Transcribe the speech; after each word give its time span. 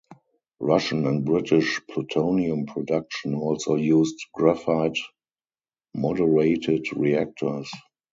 Russian 0.59 1.05
and 1.05 1.23
British 1.25 1.79
plutonium 1.85 2.65
production 2.65 3.35
also 3.35 3.75
used 3.75 4.17
graphite-moderated 4.33 6.87
reactors. 6.95 7.69